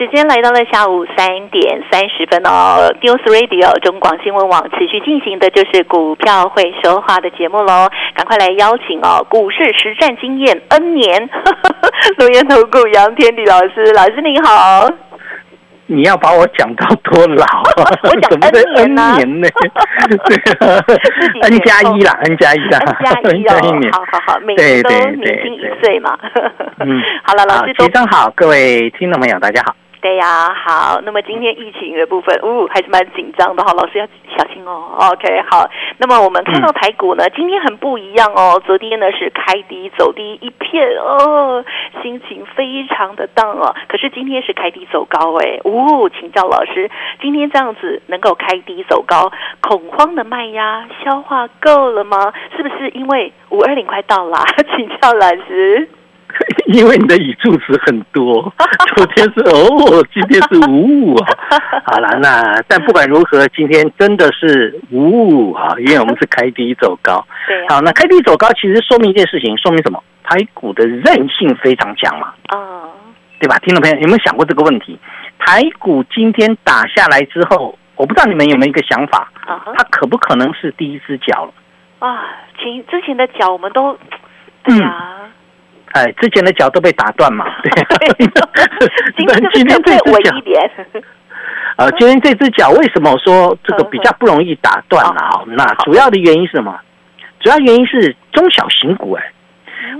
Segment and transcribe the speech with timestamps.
[0.00, 11.28] 时间来到了下午三点三十分哦，News Radio 中广新闻网持续进行的就是股票会说话的节目喽，赶快来邀请哦，股市实战经验 N 年，
[12.16, 14.88] 龙岩投顾杨天迪老师，老师您好。
[15.84, 17.44] 你要把我讲到多老？
[18.08, 18.40] 我讲
[18.76, 19.48] N 年呢？
[20.24, 20.36] 对
[21.42, 22.78] ，N 加一啦，N 加一啦
[23.24, 26.18] ，N 加一哦，好好好，每年都年轻一岁嘛。
[26.78, 29.76] 嗯，好了，老师，早上好，各位听众朋友，大家好。
[30.00, 31.00] 对呀，好。
[31.02, 33.72] 那么今天疫情的部分，呜，还是蛮紧张的哈。
[33.74, 34.96] 老师要小心哦。
[35.12, 35.68] OK，好。
[35.98, 38.60] 那么我们看到台股呢，今天很不一样哦。
[38.64, 41.62] 昨天呢是开低走低一片哦，
[42.02, 43.74] 心情非常的荡哦。
[43.88, 52.32] 可是今天是开低走高哎，呜，请教老师，今天这样子能够开低走高，恐慌的卖压消化够了吗？
[52.56, 54.38] 是不是因为五二零快到了？
[54.74, 55.88] 请教老师。
[56.66, 58.52] 因为你的语助词很多，
[58.96, 61.28] 昨天是哦，今天是五五啊。
[61.84, 67.24] 好了，那但不管如何，今天真的是五五啊，因为我们是开低走高。
[67.46, 67.68] 对。
[67.68, 70.02] 好，那开低走高其实说明一件事情，说明什么？
[70.22, 72.32] 台股的韧性非常强嘛。
[72.52, 72.90] 哦。
[73.40, 73.58] 对吧？
[73.60, 74.98] 听众朋友有没有想过这个问题？
[75.38, 81.52] 台股今天打下来之后，我不知道你们有没有一个想法，它可不可能是第一只脚了？
[82.06, 82.22] 啊，
[82.58, 83.98] 前之前的脚我们都，
[84.62, 85.06] 对呀。
[85.92, 87.44] 哎，之前的脚都被打断嘛？
[87.62, 87.70] 对，
[89.16, 90.34] 今天今天这只脚，
[91.76, 95.20] 呃，今天这只脚为什么说这个比较不容易打断呢？
[95.30, 96.78] 好，那主要的原因是什么？
[97.40, 99.12] 主要原因是中小型股。
[99.14, 99.32] 哎，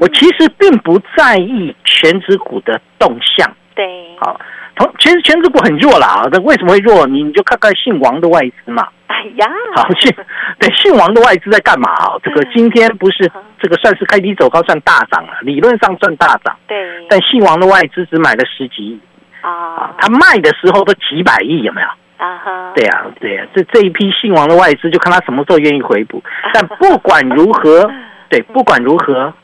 [0.01, 3.51] 我其实并不在意全指股的动向。
[3.75, 3.85] 对，
[4.21, 4.39] 好，
[4.85, 6.27] 同其实全职股很弱啦。
[6.33, 7.07] 那为什么会弱？
[7.07, 8.89] 你你就看看姓王的外资嘛。
[9.07, 9.47] 哎呀，
[9.77, 10.11] 好姓
[10.59, 12.17] 对姓王的外资在干嘛啊？
[12.23, 13.31] 这个今天不是
[13.61, 16.57] 这个算是开低走高，算大涨了，理论上算大涨。
[16.67, 19.01] 对，但姓王的外资只买了十几亿
[19.43, 21.89] 啊，他卖的时候都几百亿，有没有？
[22.17, 26.23] 啊哈，对呀，对呀，这这一批姓王的外资就看他什么时候愿意回补。
[26.55, 27.91] 但不管如何，
[28.31, 29.35] 对，不管如何，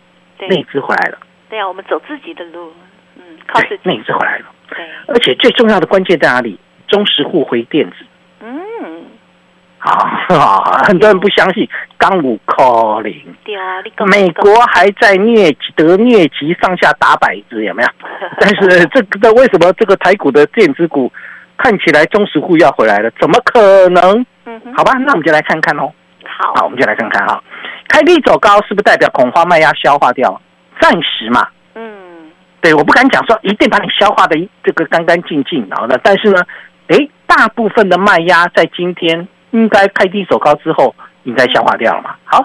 [0.48, 1.18] 内资回来了。
[1.50, 2.72] 对呀，我们走自己的路，
[3.16, 3.80] 嗯，靠自己。
[3.82, 4.44] 内资回来了。
[4.68, 4.78] 对，
[5.08, 6.58] 而且最重要的关键在哪里？
[6.88, 7.96] 中实户回电子。
[9.78, 13.14] 啊，很多人不相信，刚五可零。
[14.06, 17.88] 美国还在疟疾得疟疾上下打摆子，有没有？
[18.40, 21.12] 但是这个为什么这个台股的电子股
[21.56, 23.08] 看起来中实户要回来了？
[23.20, 24.26] 怎么可能？
[24.46, 25.92] 嗯，好吧，那我们就来看看哦。
[26.24, 27.40] 好，好，我们就来看看啊。
[27.86, 30.40] 开低走高是不是代表恐慌卖压消化掉？
[30.80, 31.46] 暂时嘛。
[32.66, 36.42] 嗯，对，我不敢讲说一定把你消化的这个干干净净，然后呢，但是呢，
[36.88, 39.26] 哎，大部分的卖压在今天。
[39.52, 42.16] 应该开低走高之后，应该消化掉了嘛？
[42.24, 42.44] 好，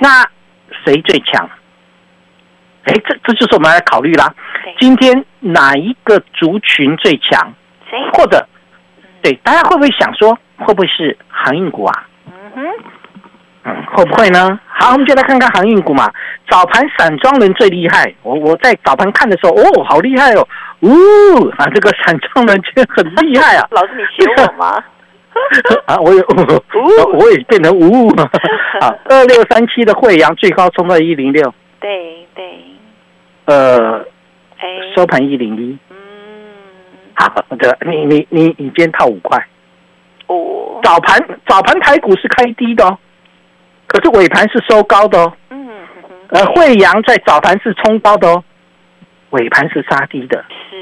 [0.00, 0.24] 那
[0.84, 1.48] 谁最强？
[2.84, 4.34] 哎，这这就是我们来考虑啦。
[4.80, 7.52] 今天哪一个族群最强？
[7.88, 7.96] 谁？
[8.12, 8.44] 或者，
[9.22, 12.08] 对，大家会不会想说，会不会是航运股啊？
[12.26, 12.64] 嗯哼，
[13.68, 14.58] 嗯，会不会呢？
[14.66, 16.10] 好，我们就来看看航运股嘛。
[16.48, 20.48] 早盘散装人最厉害，我我在早盘看的时候，哦，好厉害哦，
[20.80, 20.90] 呜
[21.58, 23.66] 啊，这个散装人真的很厉害啊。
[23.70, 24.82] 老师，你学我吗？
[25.86, 26.24] 啊，我有，
[27.12, 28.30] 我也变成五啊，
[29.04, 32.44] 二六三七的惠阳最高冲到一零六，对对，
[33.44, 34.04] 呃，
[34.96, 35.96] 收盘一零一，嗯，
[37.14, 39.38] 好的，你你你你今天套五块，
[40.26, 42.98] 哦，早盘早盘台股是开低的哦，
[43.88, 45.68] 可是尾盘是收高的哦，嗯，
[46.28, 48.44] 呃，惠阳在早盘是冲高的哦，
[49.30, 50.76] 尾盘是杀低的，是，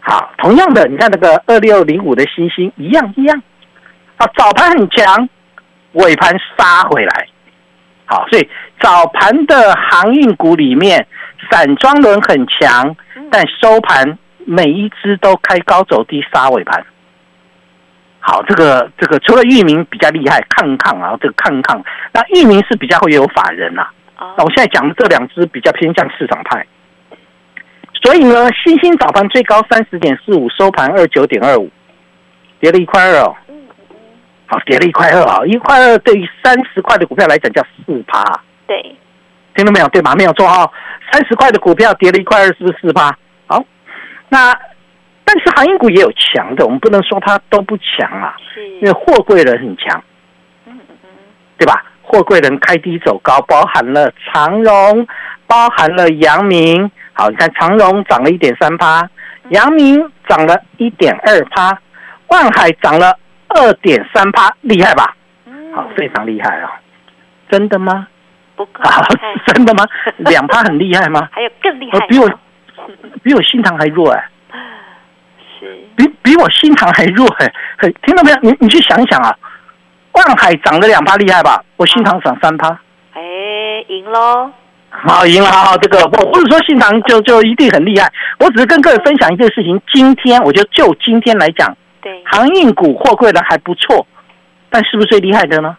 [0.00, 3.42] 好，同样的，你看那个二六零五的星星一样一样。
[4.18, 5.28] 啊，早盘很强，
[5.92, 7.28] 尾盘杀回来，
[8.04, 8.48] 好，所以
[8.80, 11.06] 早盘的航运股里面，
[11.50, 12.94] 散装轮很强，
[13.30, 16.84] 但收盘每一只都开高走低杀尾盘。
[18.28, 21.82] 好，这个这个除了域名比较厉害，抗抗啊，这个抗抗，
[22.12, 23.88] 那域名是比较会有法人呐。
[24.36, 26.66] 那我现在讲的这两只比较偏向市场派，
[28.02, 31.70] 所以呢，新兴早盘最高三十点四五，收盘二九点二五，
[32.60, 33.34] 跌了一块二哦。
[34.44, 35.40] 好，跌了一块二啊！
[35.46, 38.22] 一块二对于三十块的股票来讲叫四趴。
[38.66, 38.94] 对，
[39.54, 39.88] 听到没有？
[39.88, 40.14] 对吗？
[40.14, 40.68] 没有错啊！
[41.10, 43.16] 三十块的股票跌了一块二，是不是四趴？
[43.46, 43.64] 好，
[44.28, 44.52] 那
[45.30, 48.34] 但是航运股也有强的，我们不能说它都不强啊。
[48.54, 50.02] 是，因为货柜人很强。
[51.58, 51.84] 对吧？
[52.00, 55.06] 货柜人开低走高，包含了长荣，
[55.46, 56.90] 包含了阳明。
[57.12, 59.06] 好，你看长荣涨了一点三趴，
[59.50, 61.76] 阳明涨了一点二趴，
[62.28, 65.14] 万海涨了二点三趴，厉害吧？
[65.74, 66.80] 好，非常厉害啊！
[67.50, 68.06] 真的吗？
[68.56, 69.84] 不可能， 真的吗？
[70.18, 71.28] 两趴很厉害吗？
[71.32, 72.30] 还有更厉害，比我
[73.22, 74.28] 比我新塘还弱哎，
[75.58, 77.48] 是比比我新塘还弱哎，
[78.02, 78.36] 听到没有？
[78.42, 79.34] 你你去想一想啊，
[80.12, 81.62] 万海涨了两趴厉害吧？
[81.76, 82.68] 我新塘涨三趴，
[83.12, 83.20] 哎，
[83.88, 84.50] 赢喽！
[84.90, 89.80] 好，赢了好，这个我不是说信堂就就一定很厉害，我只是跟各位分享一件事情。
[89.92, 94.06] 今天我觉得就今天来讲，对航运股货柜的还不错，
[94.70, 95.76] 但是不是最厉害的呢？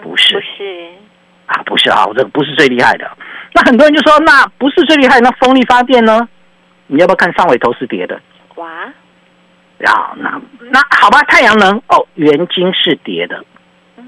[0.00, 0.88] 不是，不是
[1.46, 3.10] 啊，不是啊，我这个不是最厉害的。
[3.52, 6.28] 那很多人就说，那不是最厉害，那风力发电呢？
[6.86, 8.20] 你要不要看上尾头是跌的？
[8.54, 8.68] 哇，
[9.84, 10.40] 啊，那
[10.70, 13.44] 那好吧，太阳能哦，元金是跌的，
[13.96, 14.04] 嗯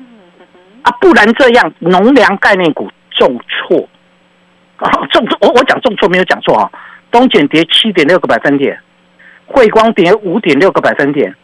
[0.82, 3.88] 啊，不然这样农粮概念股重挫。
[4.76, 6.70] 啊，重挫我我讲重挫没有讲错啊，
[7.10, 8.80] 东碱跌七点六个百分点，
[9.46, 11.34] 汇光跌五点六个百分点，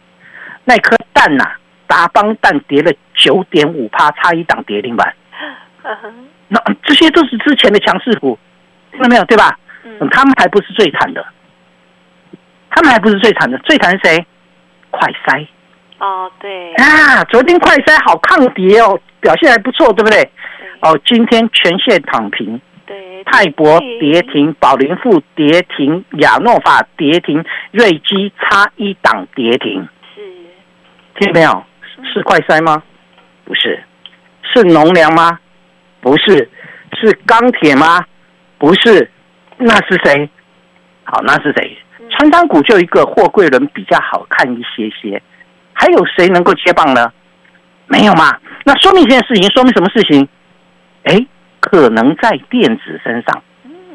[0.63, 1.51] 那颗蛋呐，
[1.85, 5.13] 达邦蛋跌了九点五趴，差一档跌停板。
[6.47, 8.39] 那这些都是之前的强势股，
[8.91, 9.25] 听到没有？
[9.25, 9.59] 对吧？
[9.83, 11.25] 嗯，他们还不是最惨的，
[12.75, 14.25] 他们还不是最惨的，最惨是谁？
[14.91, 15.47] 快筛。
[15.97, 16.73] 哦，对。
[16.73, 20.21] 啊，昨天快筛好抗跌哦，表现还不错，对不对？
[20.81, 22.59] 哦，今天全线躺平。
[22.85, 29.87] 对泰博跌停，宝林富跌停，亚诺法跌停，瑞基差一档跌停。
[30.13, 30.21] 是，
[31.17, 31.63] 听到没有？
[32.13, 32.83] 是快筛吗？
[33.45, 33.81] 不是，
[34.53, 35.39] 是农粮吗？
[36.01, 36.47] 不是，
[36.99, 38.05] 是钢铁吗？
[38.59, 39.09] 不是，
[39.57, 40.29] 那是谁？
[41.05, 41.74] 好，那是谁？
[42.17, 45.21] 川钢股就一个货柜轮比较好看一些些，
[45.73, 47.11] 还有谁能够接棒呢？
[47.87, 48.37] 没有嘛？
[48.63, 50.27] 那说明一件事情，说明什么事情？
[51.03, 51.25] 哎。
[51.61, 53.41] 可能在电子身上，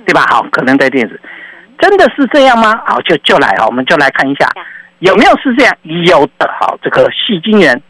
[0.05, 0.27] 对吧？
[0.29, 1.21] 好，可能在电子，
[1.79, 2.83] 真的是这样吗？
[2.85, 4.49] 好，就就来啊，我们就来看一下
[4.99, 5.73] 有没有是这样。
[5.85, 7.81] 有的，好，这个细晶元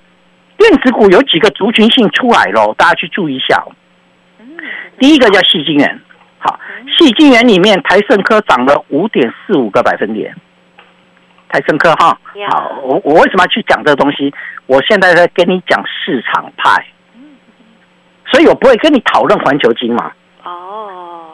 [0.59, 3.65] 电子股有几个族群性出来喽，大家去注意一下。
[4.99, 5.99] 第一个叫细晶元，
[6.41, 6.59] 好，
[6.99, 10.35] 细晶元里面台盛科涨了五点四五个百分点，
[11.49, 12.19] 台盛科哈，
[12.51, 14.33] 好，我我为什么要去讲这个东西？
[14.67, 16.85] 我现在在跟你讲市场派。
[18.33, 20.13] 所以我不会跟你讨论环球金嘛。
[20.45, 21.31] 哦，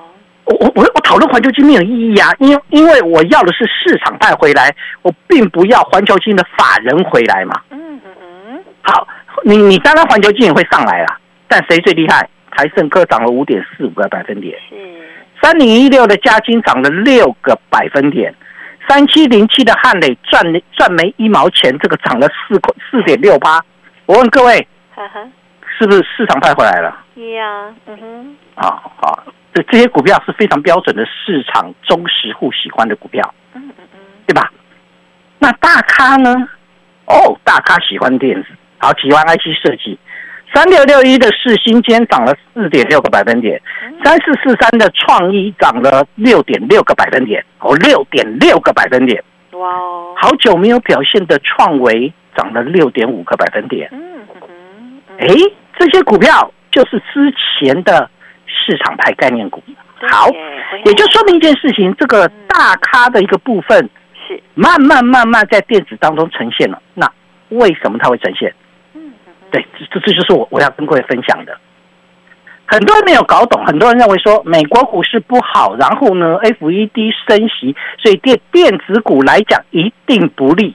[0.46, 7.60] 我我我我讨论环球金没有意义啊，因因为我要的是市场派回来，我并不要环球金的法人回来嘛。
[7.68, 8.12] 嗯嗯
[8.48, 8.64] 嗯。
[8.80, 9.06] 好，
[9.44, 12.26] 你你当然环球金也会上来啦，但谁最厉害？
[12.56, 14.58] 台盛科涨了五点四五个百分点。
[14.68, 14.74] 是。
[15.42, 18.34] 三零一六的嘉金涨了六个百分点，
[18.88, 20.42] 三七零七的汉磊赚
[20.72, 23.60] 赚没一毛钱，这个涨了四块四点六八。
[24.06, 24.66] 我问各位。
[25.78, 26.88] 是不是市场派回来了？
[27.34, 28.36] 呀，嗯哼。
[28.54, 34.50] 好好，这这些股票是非常标准的市场忠实户喜欢的股票，嗯嗯嗯，对吧？
[35.38, 36.48] 那大咖呢？
[37.04, 38.48] 哦，大咖喜欢电子，
[38.78, 39.98] 好喜欢 IC 设计。
[40.54, 43.60] 三六六一的市新间涨了四点六个百分点，
[44.04, 49.22] 三四四三的创意涨了六点六个百分点，哦，六点六个百分点。
[49.52, 53.88] 哇哦，好久没有表现的创维涨了六点五个百分点。
[53.92, 55.26] 嗯嗯，哎。
[55.78, 58.08] 这些股票就是之前的
[58.46, 59.62] 市场派概念股，
[60.08, 60.26] 好，
[60.86, 63.86] 也就说明一件事情，这个大咖的一个部分
[64.26, 66.80] 是慢慢慢慢在电子当中呈现了。
[66.94, 67.06] 那
[67.50, 68.54] 为什么它会呈现？
[69.50, 71.56] 对，这这就是我我要跟各位分享的。
[72.68, 80.74] 很多人没有搞懂，很多人认为说美国股市不好，然后呢，FED 升息，所以电电子股来讲一定不利，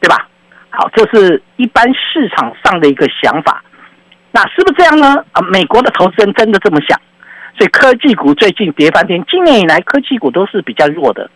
[0.00, 0.28] 对吧？
[0.70, 3.62] 好，这是一般市场上的一个想法。
[4.32, 5.24] 那是不是这样呢？
[5.30, 7.00] 啊，美国的投资人真的这么想，
[7.56, 9.24] 所以科技股最近跌翻天。
[9.30, 11.30] 今年以来，科技股都是比较弱的。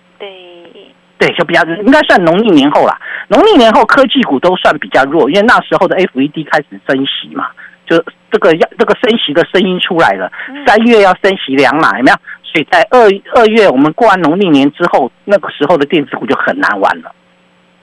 [1.18, 2.96] 对，就比较应该算农历年后啦。
[3.28, 7.48] 农历年后，科技股都算比较弱，因为那时候的 FED 开始升息嘛，
[7.86, 10.30] 就这个要这个升息的声音出来了。
[10.66, 12.16] 三月要升息两码，有没有？
[12.44, 13.00] 所以在二
[13.34, 17.12] 二月我们过完农历年之后，那个时候的电子股就很难玩了。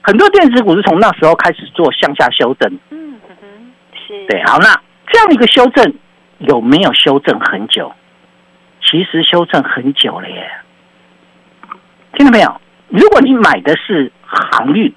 [0.02, 2.78] 很多电子股是从那时候开始做向下修正。
[2.90, 3.72] 嗯哼，
[4.06, 4.26] 是。
[4.26, 4.74] 对，好那。
[5.08, 5.94] 这样的一个修正
[6.38, 7.92] 有没有修正很久？
[8.84, 10.50] 其实修正很久了耶，
[12.14, 12.60] 听到没有？
[12.88, 14.92] 如果你买的是航运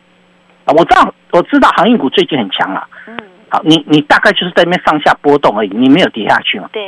[0.65, 2.88] 啊，我知道我知道航运股最近很强啊。
[3.08, 3.17] 嗯，
[3.50, 6.69] 好，你你大概就是在那边上下波动而已，你没有跌下去嘛？
[6.72, 6.81] 对。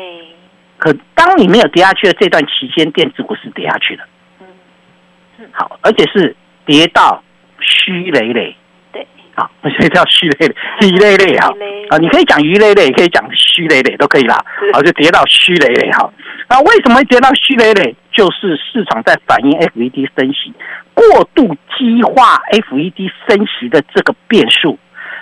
[0.78, 4.04] 可当你没有跌下去的这段期间，电子股是跌下去的。
[4.40, 7.24] 嗯，好，而且是跌到
[7.60, 8.56] 虚累累。
[8.92, 9.06] 对。
[9.36, 11.50] 好，所 以叫虚累累，鱼累累啊。
[11.90, 14.44] 啊， 你可以讲鱼累累，也可以讲虚累累，都可以啦。
[14.74, 16.12] 好，就跌到虚累累哈。
[16.52, 17.96] 那为什么会跌到虚累累？
[18.12, 20.54] 就是市场在反映 FED 升息
[20.94, 24.78] 过度激化，FED 升息的这个变数，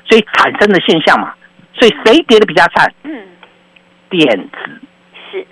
[0.10, 1.36] 所以产生的现象嘛。
[1.76, 2.92] 所以谁跌的比较惨？
[3.04, 3.28] 嗯，
[4.10, 4.82] 电子
[5.32, 5.46] 是，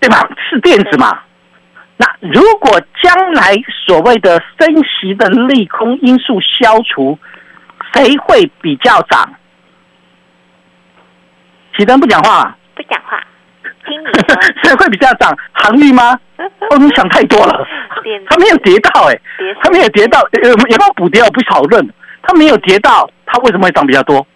[0.00, 0.26] 对吧？
[0.48, 1.20] 是电子嘛？
[1.98, 3.54] 那如果将来
[3.86, 7.18] 所谓的升息的利空因素消除，
[7.92, 9.34] 谁会比较涨？
[11.76, 13.22] 启登不讲话，不讲话，
[13.90, 14.06] 听你
[14.62, 15.36] 谁 会比较涨？
[15.52, 16.18] 航运吗？
[16.70, 17.66] 哦，你想太多了。
[18.28, 19.18] 它没有跌到，哎，
[19.62, 21.20] 它没有跌到，有有没有补跌？
[21.22, 21.86] 我不讨论。
[22.22, 24.26] 它没有跌到，它为什么会涨比较多？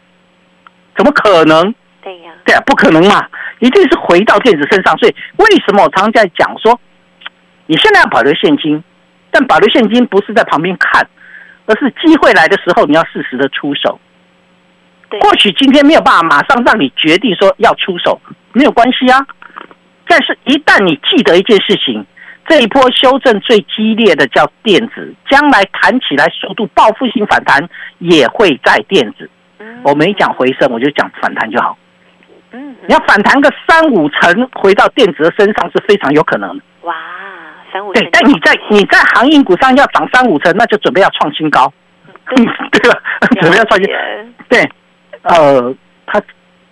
[0.97, 1.75] 怎么可能？
[2.03, 3.27] 对呀，对啊，不可能嘛，
[3.61, 4.97] 一定是回到电子身上。
[4.99, 6.79] 所以为什么我常常在讲说，
[7.67, 8.83] 你现在要保留现金，
[9.31, 11.07] 但保留现金不是在旁边看，
[11.67, 14.01] 而是机会来的时候你要适时的出手。
[15.21, 18.21] 或许今天没有办法马上让你决定说要出手，
[18.53, 19.25] 没有关系啊。
[20.17, 22.07] 但是，一旦你记得一件事情，
[22.47, 27.69] 这一波修正最激烈的叫电子，将来弹起来速度报复性反弹
[27.99, 29.29] 也会在电子。
[29.83, 31.77] 我没讲回升，我就讲反弹就好。
[32.53, 36.63] 嗯，你要反弹个三五成回到电子的身上是非常有可能的。
[36.83, 36.95] 哇，
[37.73, 41.73] 三五对，但你在你在航运股上要涨三五成，那就准备要创新高，
[42.31, 43.01] 对吧？
[43.41, 43.93] 准备要创新，
[44.49, 44.71] 对。
[45.23, 45.75] 呃，
[46.07, 46.23] 它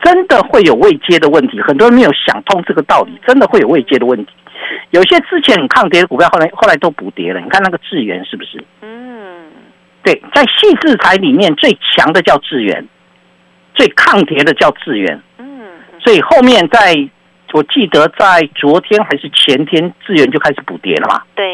[0.03, 4.33] 真的会有未接的问题，很多人没有想通这个道理，真的会有未接的问题。
[4.91, 7.41] 有些之前很抗跌的股票，后来后来都补跌了。
[7.41, 8.63] 你看那个智源是不是？
[8.81, 9.47] 嗯，
[10.03, 12.87] 对，在细制裁里面最强的叫智源，
[13.75, 15.21] 最抗跌的叫智源。
[15.39, 15.63] 嗯，
[16.01, 16.95] 所以后面在
[17.53, 21.23] 我记得在昨天还是前天，智源就开始补跌了嘛。
[21.35, 21.45] 对，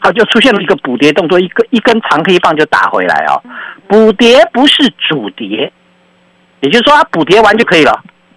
[0.00, 3.42] 它，就出现了一个补跌动作，一个一根长黑棒就打回来哦。
[3.86, 5.72] 补跌不是主跌。
[6.62, 7.92] 也就是说，它补跌完就可以了，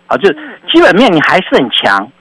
[0.08, 0.29] 啊，就
[0.72, 2.12] 基本面你还是很强，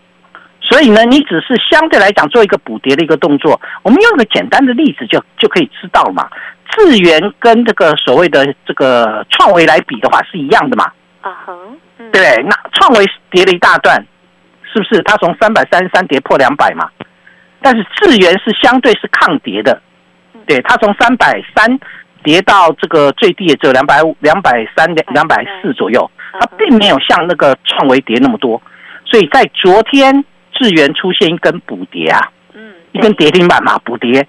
[0.61, 3.58] 所以呢，你只是相对来讲做一个补跌的一个动作。
[3.82, 6.28] 我们用一个简单的例子就就可以知道嘛。
[6.70, 10.92] 智源跟这个所谓的这个创维来比的话是一样的嘛？
[11.23, 11.54] 啊哼，
[12.12, 13.96] 对，那创维跌了一大段，
[14.70, 15.02] 是不是？
[15.04, 16.90] 它从三百三十三跌破两百嘛？
[17.62, 19.80] 但是智源是相对是抗跌的，
[20.46, 21.80] 对，它从三百三。
[22.25, 28.61] 跌到这个最低也只有两百五、两百三、两两百四左右，它并没有像那个创维跌那么多，
[29.04, 32.21] 所以在昨天智源出现一根补跌啊，
[32.54, 34.26] 嗯，一根跌停板嘛，补跌，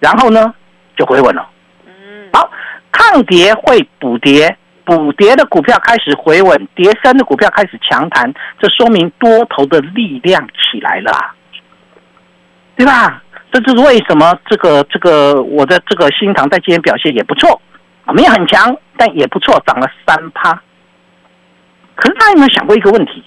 [0.00, 0.52] 然后呢
[0.96, 1.48] 就回稳了，
[1.86, 2.50] 嗯，好，
[2.90, 11.12] 抗跌会补跌，补跌的股票开始回稳，跌升的股票开始强弹，这说明多头的力量起来了，
[12.74, 13.22] 对吧？
[13.50, 17.60] 这就是为什么这个这个我的这个新塘在今天表现也不错，
[18.04, 20.52] 啊，没有很强，但也不错，涨了三趴。
[21.94, 23.24] 可是大家有没有想过一个问题？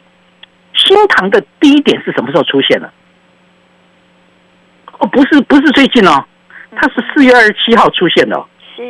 [0.74, 2.92] 新塘的低点是什么时候出现的？
[5.00, 6.24] 哦，不是不是最近哦，
[6.76, 8.38] 它是四月二十七号出现的。
[8.38, 8.82] 哦是，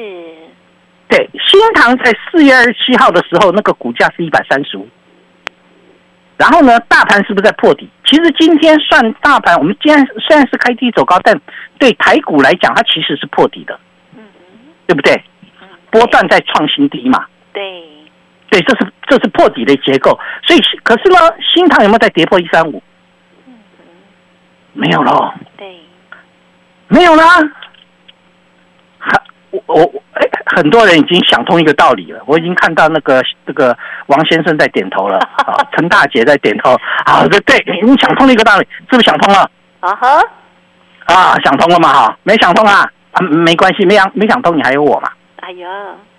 [1.07, 4.87] 对，新塘在四月二十七号的时候，那个股价是一百三十五。
[6.37, 7.89] 然后呢，大盘是不是在破底？
[8.11, 11.39] 其实今天算大盘，我们今天虽然是开低走高，但
[11.79, 13.79] 对台股来讲，它其实是破底的，
[14.17, 14.21] 嗯，
[14.85, 15.23] 对不对？
[15.89, 17.63] 波段在创新低嘛，对，
[18.49, 20.19] 对，这是这是破底的结构。
[20.43, 21.17] 所以，可是呢，
[21.53, 22.83] 新塘有没有在跌破一三五？
[24.73, 25.79] 没有了，对，
[26.89, 27.23] 没有了。
[29.51, 29.81] 我我
[30.13, 32.21] 哎，很多人已经想通一个道理了。
[32.25, 33.77] 我已经看到那个这个
[34.07, 39.49] 王先生在点头了， 啊，陈大姐在点头，啊，对对，你想通了一个道理，是不是想通了？
[39.81, 40.21] 啊哈，
[41.05, 42.17] 啊，想通了嘛哈？
[42.23, 42.89] 没想通啊？
[43.11, 45.09] 啊，没关系，没想没想通，你还有我嘛？
[45.41, 45.67] 哎呀，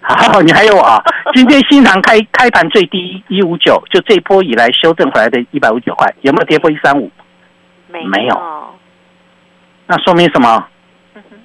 [0.02, 1.02] 好，你还有我啊？
[1.34, 7.10] 今天新塘开 开盘最低一五九，就这一波以来修正回来的一百五十九块，有没有跌破一三五？
[7.88, 8.42] 没有。
[9.86, 10.66] 那说明什么？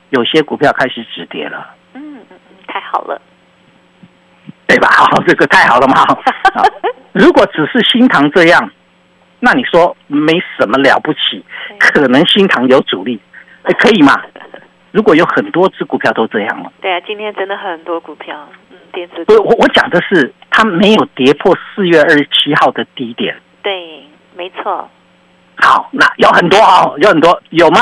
[0.09, 1.67] 有些股票开始止跌了。
[2.67, 3.19] 太好了，
[4.67, 4.89] 对吧？
[4.91, 6.03] 好， 这个太好了嘛！
[7.13, 8.69] 如果只是新塘这样，
[9.39, 11.43] 那你说没什么了不起，
[11.79, 13.19] 可能新塘有主力，
[13.63, 14.21] 哎，可以嘛？
[14.91, 19.23] 如果有很多只股票都这样了，对啊，今天真的很多股票，嗯，电子。
[19.25, 23.35] 不，我我讲的是它没有跌破四月二十七号的低点。
[23.61, 24.03] 对，
[24.35, 24.89] 没错。
[25.59, 27.79] 好，那有很多啊，有很多，有吗？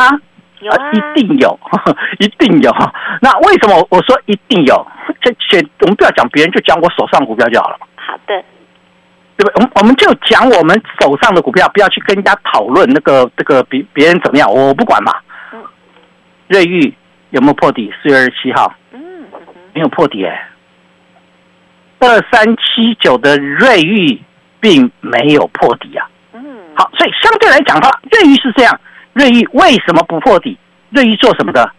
[0.70, 1.60] 啊，一定有，
[2.20, 2.72] 一定有。
[3.22, 4.88] 那为什么我说一定有？
[5.22, 7.78] 这选我们不要讲别人，就讲我手上股票就好了。
[7.96, 8.44] 好的，
[9.38, 9.54] 对不对？
[9.56, 15.14] 我们我们就讲我们手上的股票，不要去跟人家讨论那个这个别别人怎么样，我不管嘛。
[15.54, 15.64] 嗯。
[16.48, 16.94] 瑞玉
[17.32, 17.92] 有没有破底？
[18.02, 18.74] 四月二十七号。
[18.92, 19.26] 嗯。
[19.74, 20.50] 没有破底哎。
[22.00, 24.22] 二三七九的瑞玉
[24.60, 26.08] 并没有破底啊。
[26.34, 26.44] 嗯，
[26.76, 28.80] 好，所以相对来讲的话，瑞玉是这样，
[29.16, 30.58] 瑞玉为什么不破底？
[30.90, 31.72] 瑞玉做什么的？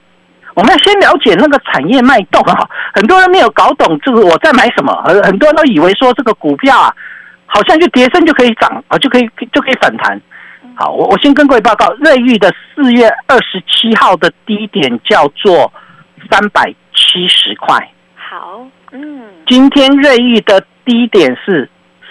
[0.55, 2.67] 我们要先了解那个产业脉动啊。
[2.95, 6.95] 很多人没有搞懂这个我在买什么，很很多人都以为说这个股票啊，
[7.45, 10.19] 好像就跌升就可以涨啊，就可以就可以反弹。
[10.75, 15.71] 好，我我先跟各位报告，瑞玉的四月二十七号的低点叫做
[16.31, 17.77] 三百七十块。
[18.17, 21.69] 好，嗯，今天瑞玉的低点是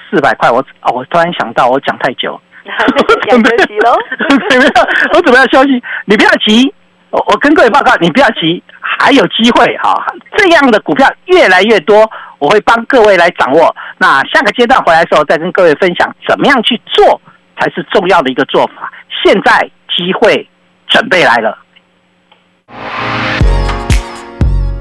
[0.10, 0.50] 四百块。
[0.52, 3.96] 我哦，我突然想到，我讲太久，想休息喽。
[4.30, 4.72] 准备要，
[5.14, 5.82] 我准备要休息。
[6.06, 6.74] 你不要急，
[7.10, 10.06] 我我跟各位报告，你不要急，还有机会哈。
[10.36, 13.76] 这样的股票越来越多，我会帮各位来掌握。
[13.98, 17.20] 那下个阶段回来的时候，再跟各位分享怎么样去做
[17.60, 18.92] 才是重要的一个做法。
[19.24, 20.48] 现在机会
[20.88, 21.58] 准备来了。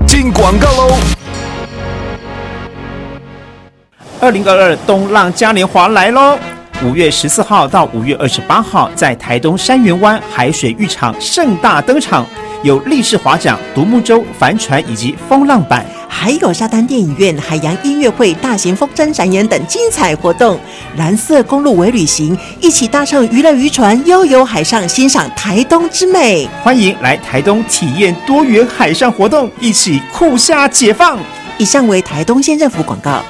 [0.07, 0.97] 进广告喽！
[4.21, 6.39] 二零二二东浪嘉年华来喽！
[6.83, 12.27] 五月十四号到五月二十八号，在台东山园湾海水浴场盛大登场，
[12.63, 15.85] 有立式划桨、独木舟、帆船以及风浪板。
[16.09, 20.59] 还有沙滩电影院、海洋音乐会、大型风筝展演等精彩活动。
[20.97, 26.47] 蓝色公路为旅行，一起搭乘娱乐渔船，悠游海上，欣赏台东之美。
[26.63, 31.19] 欢迎来台东体验多元海上活动，一起酷夏解放。
[31.57, 33.23] 以上为台东县政府广告。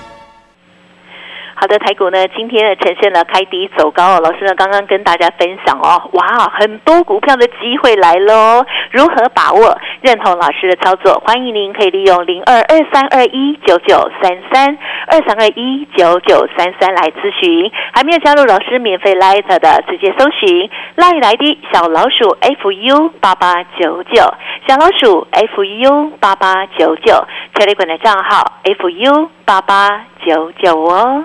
[1.64, 4.20] 好的，台股呢今天呢呈现了开低走高哦。
[4.22, 9.78] 老师呢刚刚跟大家分享哦，哇，很多股票的机会来喽，如何把握？
[10.02, 17.72] 认同老师的操作，欢迎您可以利用零二二三二一九九三三二三二一九九三三来咨询。
[17.94, 24.22] 还没有加入老师免费 Light 的，直接搜寻 Light 来的小老鼠 fu 八八九九，
[24.68, 31.24] 小老鼠 fu 八八九九，Telegram 的账号 fu 八八九九哦。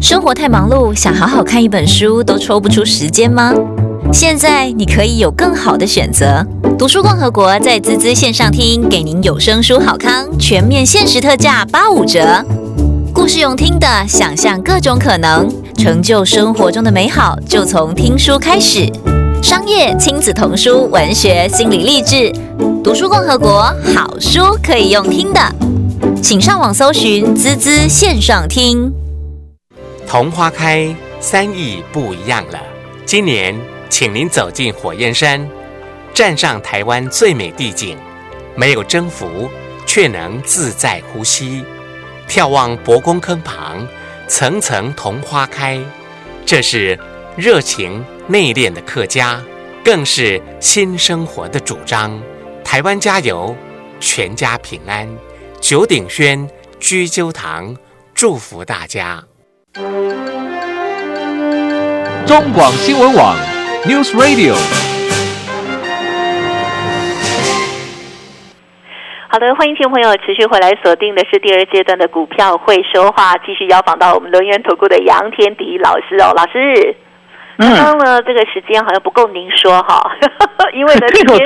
[0.00, 3.52] 生活太忙碌，想好好看一本书都抽不出时间吗？
[4.12, 6.46] 现在你可以有更好的选择。
[6.78, 12.44] 读书共和国在滋滋线上听，给您有声书好康，全面限时特价八五折。
[13.12, 18.88] 故事用听的，想象各种可能，成就生活中的美好，就从听书开始。
[19.42, 22.32] 商业、亲子童书、文学、心理励志，
[22.84, 23.62] 读书共和国
[23.94, 25.40] 好书可以用听的，
[26.22, 28.92] 请上网搜寻滋滋线上听。
[30.06, 32.62] 桐花开，三意不一样了。
[33.04, 33.58] 今年，
[33.90, 35.46] 请您走进火焰山，
[36.14, 37.98] 站上台湾最美地景，
[38.54, 39.50] 没有征服，
[39.84, 41.64] 却能自在呼吸。
[42.28, 43.86] 眺望博公坑旁，
[44.28, 45.78] 层层桐花开，
[46.46, 46.98] 这是
[47.36, 49.42] 热情内敛的客家，
[49.84, 52.20] 更是新生活的主张。
[52.64, 53.56] 台湾加油，
[53.98, 55.08] 全家平安。
[55.60, 57.76] 九鼎轩居鸠堂
[58.14, 59.22] 祝福大家。
[59.76, 59.84] 中
[62.54, 63.36] 广新闻网
[63.84, 64.54] ，News Radio。
[69.28, 76.96] 好的，欢迎听众朋友持续回来锁定的是第二阶段的股票会说话，继续邀访到我们轮源投顾的杨天迪老师哦，老师。
[77.58, 80.10] 刚刚呢，这个时间好像不够您说哈，
[80.72, 81.38] 因为呢 今天，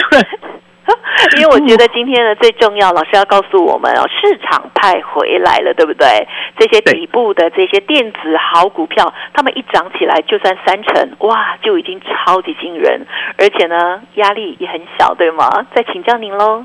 [1.39, 6.27] 因为我觉得今天呢最重要，老师要告诉我们哦，市场派回来了，对不对？
[6.59, 13.07] 这些底部的这些电子好股票，他们一涨起来，就算三成，哇，就已经超级惊人，
[13.39, 15.67] 而且呢压力也很小，对吗？
[15.75, 16.65] 再请教您喽。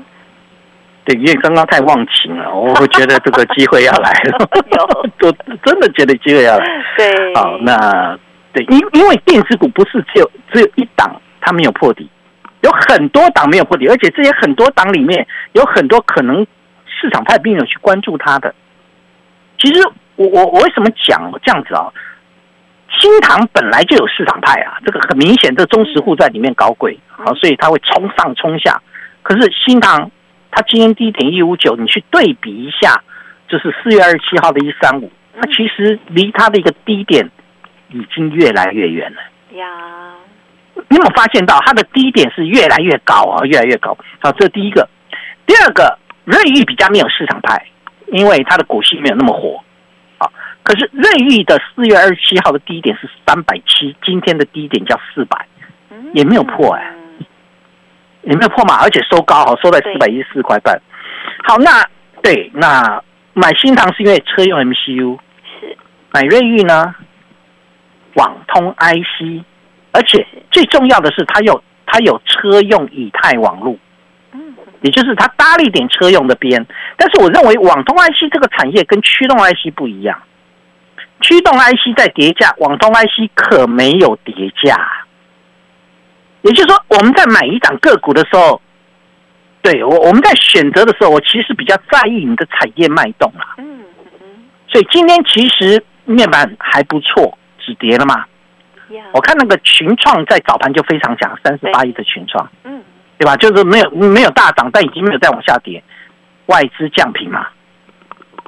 [1.04, 4.82] 对，因为刚刚太忘情了，我会觉得这个机会要来了， 有，
[5.28, 5.32] 我
[5.64, 6.84] 真的觉得机会要来。
[6.96, 8.18] 对，好，那
[8.52, 12.10] 对，因因为电子股不是只有只有一档它没有破底，
[12.66, 16.44] 有很多党没有破底，而且这些很多党里面有很多可能
[16.84, 18.52] 市场派并没有去关注它的。
[19.58, 19.80] 其实
[20.16, 21.86] 我我我为什么讲这样子啊？
[22.98, 28.82] 新塘本来就有市场派啊，这个很明显，这中实户在里面搞鬼，好，所以它会冲上冲下。
[29.22, 30.10] 可是新塘
[30.50, 33.02] 它今天低点一五九，你去对比一下，
[33.48, 37.30] 就是四月二十七号的一三五，它其实离它的一个低点
[37.90, 39.20] 已经越来越远了。
[39.56, 39.66] 呀，
[40.88, 43.96] 你有没有发现到它的低点是越来越高啊，越来越高？
[44.20, 44.88] 好，这是第一个。
[45.46, 47.66] 第二个，瑞玉比较没有市场派，
[48.08, 49.62] 因为它的股息没有那么火，
[50.18, 50.28] 啊，
[50.62, 55.46] 可是瑞昱的四月二十七号的低点是三百七，今天的低点叫四百，
[56.12, 56.94] 也没有破哎、
[58.22, 60.80] 也没有破嘛，而且收高哈，收在四百一十四块半。
[61.44, 61.84] 好，那
[62.22, 63.02] 对，那
[63.34, 65.18] 买新塘是因为车用 MCU，
[65.60, 65.76] 是
[66.10, 66.94] 买瑞昱呢，
[68.14, 69.44] 网通 IC，
[69.96, 73.78] 而且最重要的是它有它有车用以太网路，
[74.32, 76.66] 嗯也就是它搭了一点车用的边。
[76.98, 80.20] 但是我认为网通 IC 这个产业跟驱动 IC 不一样，
[81.22, 84.76] 驱动 IC 在叠价，网通 IC 可没有叠价。
[86.42, 88.60] 也就是说，我们在买一档个股的时候，
[89.62, 93.54] 对我我们在选择的时候，我其实比较在意你的产业脉动啦。
[93.56, 93.80] 嗯
[94.20, 94.28] 嗯
[94.68, 98.26] 所以今天其实面板还不错，止跌了嘛。
[98.90, 102.82] 呀我看那个群创在早盘就非常强，三十八亿的群创，嗯
[103.18, 103.34] 对吧？
[103.36, 105.82] 就是没有没有大涨，但已经没有再往下跌，
[106.46, 107.46] 外资降平嘛，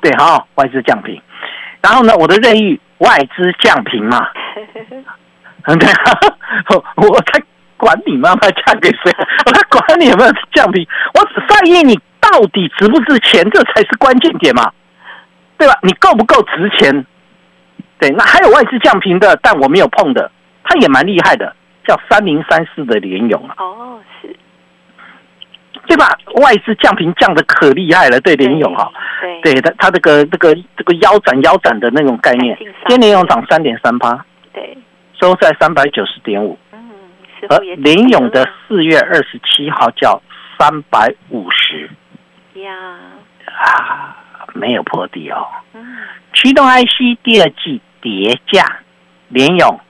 [0.02, 1.20] 对哈、外资降平。
[1.80, 4.28] 然后呢，我的任意外资降平嘛，
[5.64, 5.88] 嗯对，
[6.96, 7.42] 我我才
[7.76, 9.12] 管你妈妈嫁给谁，
[9.46, 14.70] 我才管你有没有降平，我只在意你到底值不值钱，这才是关键点嘛，
[15.56, 15.78] 对吧？
[15.82, 17.06] 你够不够值钱？
[17.98, 20.30] 对，那还有外资降平的，但我没有碰的，
[20.64, 21.54] 它也蛮厉害的，
[21.86, 24.36] 叫三零三四的联勇啊，哦是。
[25.86, 26.18] 对吧？
[26.42, 28.90] 外资降平降的可厉害了，对联勇哈，
[29.42, 29.54] 对。
[29.54, 34.76] 对它它这个这个这个腰斩腰斩的那种概念今天联勇涨三点三八，对。
[35.20, 36.78] 收在三百九十点五，嗯
[37.48, 40.20] 而联勇的四月二十七号叫
[40.58, 41.90] 三百五十
[42.54, 42.72] 呀。
[43.46, 44.16] 啊，
[44.54, 45.46] 没有破底哦。
[45.72, 45.98] 嗯。
[46.34, 48.80] 驱动 IC 第二季跌价，
[49.28, 49.80] 联勇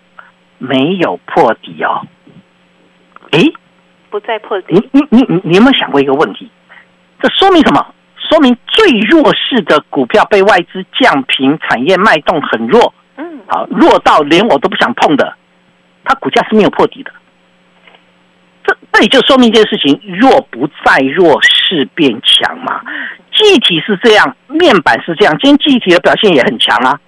[0.59, 2.07] 没有破底哦。
[3.31, 3.53] 诶，
[4.11, 6.51] 不再破底你你你你有没有想过一个问题？
[7.21, 7.95] 这说明什么？
[8.29, 15.35] 说明最弱势的股票被外资降平，产业脉动很弱，嗯啊，弱到连我都不想碰的，
[16.05, 17.11] 它股价是没有破底的。
[18.67, 22.83] 这这也就说明一件事情：弱不再弱，势变强嘛。
[23.33, 27.01] 记忆体是这样，面板是这样，今天记忆体的表现也很强啊。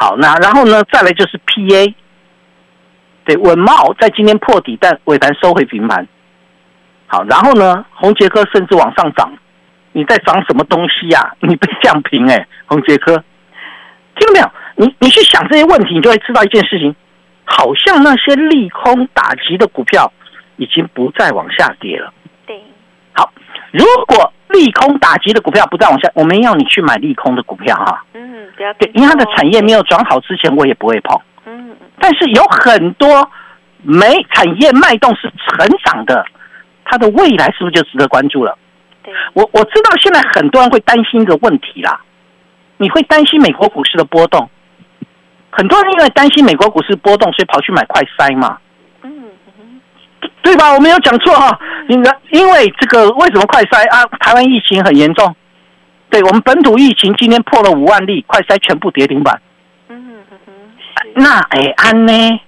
[0.00, 1.94] 好，那然后呢，再来就是 PA，
[3.26, 6.08] 对，稳茂在今天破底，但尾盘收回平盘。
[7.06, 9.30] 好，然后呢，红杰科甚至往上涨，
[9.92, 13.22] 你在涨什么东西呀、 你被降平哎、红杰科，
[14.16, 14.50] 听到没有？
[14.76, 16.96] 你你去想这些问题，你就会知道一件事情，
[17.44, 20.10] 好像那些利空打击的股票
[20.56, 22.10] 已经不再往下跌了。
[22.46, 22.58] 对
[23.12, 23.30] 好，
[23.70, 28.04] 如果利空打击的股票不再往下，我们要你去买利空的股票哈。
[28.14, 31.18] 嗯不要对，因为它的产业没有转好之前，我也不会碰。
[31.46, 33.30] 嗯嗯但是有很多
[33.82, 36.24] 没产业脉动是成长的，
[36.84, 38.56] 它的未来是不是就值得关注了？
[39.02, 42.00] 对我我知道现在很多人会担心一个问题啦，
[42.76, 44.50] 你会担心美国股市的波动，
[45.50, 48.58] 很多人因为担心美国股市波动，所以跑去买快筛嘛，
[50.42, 50.72] 对吧？
[50.72, 54.04] 我没有讲错哈，因为因为这个为什么快筛啊？
[54.20, 55.36] 台湾疫情很严重，
[56.08, 59.40] 对我们本土疫情今天破了五万例，快筛全部跌停板。
[59.88, 60.54] 嗯嗯嗯
[60.96, 62.40] 是那哎安呢？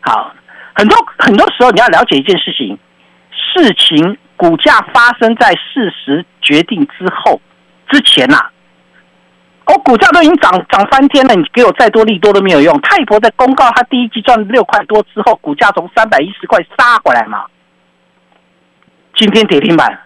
[0.00, 0.32] 好，
[0.74, 2.78] 很多很多时候你要了解一件事情，
[3.30, 7.40] 事情股价发生在事实决定之后
[7.90, 8.38] 之前呐、
[9.66, 12.78] 我、股价都已经涨涨翻天了，你给我再多利多都没有用。
[12.82, 17.46] 泰博在公告他第一季赚六块多之后，股价从三百一十块杀回来嘛，
[19.16, 20.00] 今天跌停板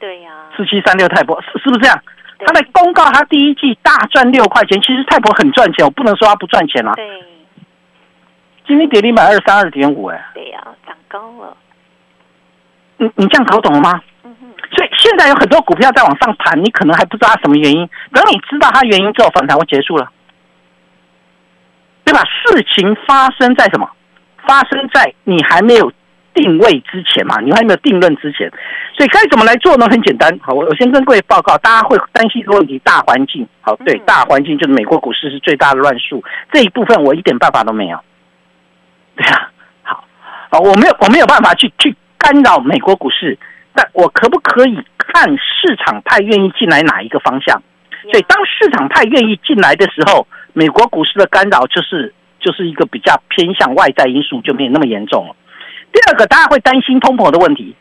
[0.00, 2.02] 对呀四七三六泰博是是不是这样？
[2.46, 6.92] 他在公告他第一季大赚六块钱，其实泰博很赚钱，我不能说他不赚钱啊。
[6.94, 7.22] 对
[8.66, 11.56] 今天跌停板二三二点五，哎，对呀涨高了
[12.96, 14.00] 你你这样搞懂了吗？
[14.74, 17.88] 所以现在有很多股票在往上弹，你可能还不知道它什么原因。
[18.12, 20.10] 等你知道它原因之后，反弹会结束了，
[22.04, 22.20] 对吧？
[22.24, 23.88] 事情发生在什么？
[24.46, 25.90] 发生在你还没有
[26.34, 28.50] 定位之前嘛，你还没有定论之前。
[28.96, 29.88] 所以该怎么来做呢？
[29.88, 30.38] 很简单。
[30.42, 33.46] 好，我我先跟各位报告，大家会担心一个问题：大环境。
[33.62, 37.98] 好，对，嗯大环境就是美国股市是最大的乱数，这一部分我一点办法都没有。
[39.16, 39.50] 对啊，
[39.82, 40.04] 好，
[40.50, 43.38] 啊，我没有我没有办法去去干扰美国股市，
[43.74, 47.62] 但我可不可以看市场派愿意进来哪一个方向？
[48.10, 55.34] 所以当市场派愿意进来的时候，美国股市的干扰就是就是一个比较偏向外在因素，就没有那么严重了。
[55.92, 57.74] 第二个，大家会担心通膨的问题。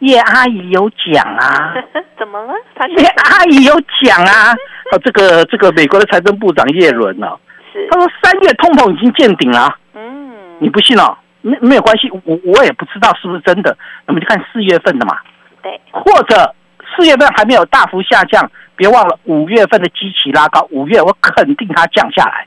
[0.00, 1.74] 叶阿姨有讲啊，
[2.18, 2.52] 怎么了？
[2.74, 4.50] 他叶阿姨有讲啊，
[4.92, 7.26] 啊， 这个这个美国的财政部长叶伦呢、
[7.72, 11.16] 是他说三月通膨已经见顶了啊、嗯你不信哦？
[11.46, 15.16] 没没有关系，我我也不知道是不是真的，我们就看四月份的嘛，
[15.62, 16.52] 对或者
[16.96, 22.44] 四月份还没有大幅下降，别忘了五月份的基期拉高，五月我肯定它降下来。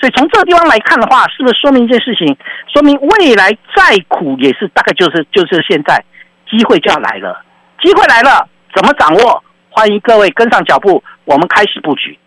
[0.00, 2.36] 所以从这个地方来看的话，是不是说明一件事情？
[2.72, 6.02] 说明未来再苦也是大概就是就是现在
[6.50, 7.40] 机会就要来了，
[7.80, 9.44] 机会来了，怎么掌握？
[9.68, 12.18] 欢迎各位跟上脚步，我们开始布局。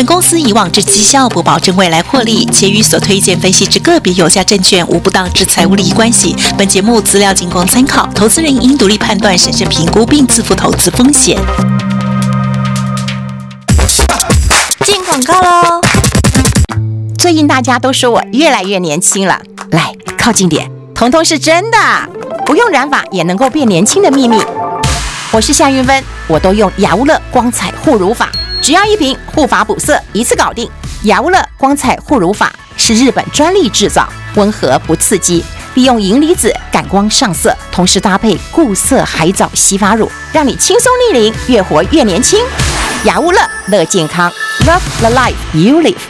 [0.00, 6.34] 本公司以往之绩效不保证未来获利，且与所推荐分析之个别有价证券无不当之财务利益关系。
[6.56, 11.38] 本节目资料仅供参考，投资人应独立判断、审慎评估并自负投资风险。
[14.86, 15.82] 进广告喽！
[17.18, 19.38] 最近大家都说我越来越年轻了，
[19.72, 21.76] 来靠近点，彤彤是真的，
[22.46, 24.40] 不用染发也能够变年轻的秘密。
[25.30, 28.30] 我是夏云芬，我都用雅乌乐光彩护乳法，
[28.62, 30.70] 只要一瓶护发补色，一次搞定。
[31.04, 35.42] 雅乌乐光彩护乳法是日本专利制造，温和不刺激，
[35.74, 42.38] 利用银离子感光上色，同时搭配固色海藻洗发乳，让你轻松逆龄，越活越年轻。
[43.04, 44.30] 雅乌乐乐健康
[44.66, 46.09] ，Love the life you live。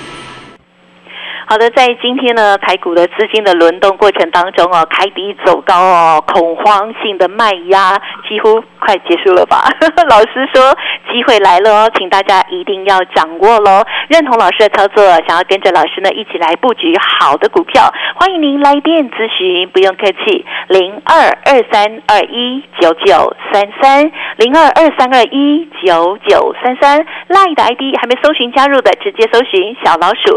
[1.50, 9.64] 好的，在今天呢，台股的资金的轮动过程当中哦，开低走高哦，恐慌性的卖压几乎快结束了吧？
[10.08, 10.72] 老师说
[11.12, 13.82] 机会来了哦，请大家一定要掌握喽。
[14.08, 30.28] 认同老师的操作，想要跟着老师呢一起来布局好的股票，欢迎您来电咨询，不用客气，零二二三二一九九三三零二二三二一九九三三，赖的 ID 还没搜寻加入的，直接搜寻小老鼠